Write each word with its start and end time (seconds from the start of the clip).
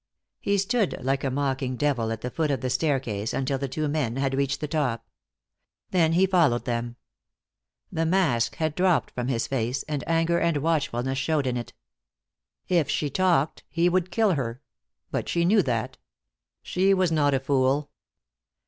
He 0.39 0.57
stood 0.57 0.97
like 1.03 1.23
a 1.23 1.29
mocking 1.29 1.75
devil 1.77 2.11
at 2.11 2.21
the 2.21 2.31
foot 2.31 2.49
of 2.49 2.61
the 2.61 2.71
staircase 2.71 3.35
until 3.35 3.59
the 3.59 3.67
two 3.67 3.87
men 3.87 4.15
had 4.15 4.33
reached 4.33 4.59
the 4.59 4.67
top. 4.67 5.05
Then 5.91 6.13
he 6.13 6.25
followed 6.25 6.65
them. 6.65 6.95
The 7.91 8.07
mask 8.07 8.55
had 8.55 8.73
dropped 8.73 9.11
from 9.11 9.27
his 9.27 9.45
face, 9.45 9.83
and 9.83 10.03
anger 10.07 10.39
and 10.39 10.57
watchfulness 10.57 11.19
showed 11.19 11.45
in 11.45 11.55
it. 11.55 11.73
If 12.67 12.89
she 12.89 13.11
talked, 13.11 13.63
he 13.69 13.89
would 13.89 14.09
kill 14.09 14.31
her. 14.31 14.63
But 15.11 15.29
she 15.29 15.45
knew 15.45 15.61
that. 15.61 15.99
She 16.63 16.95
was 16.95 17.11
not 17.11 17.35
a 17.35 17.39
fool. 17.39 17.91